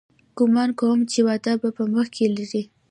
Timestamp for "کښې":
2.13-2.25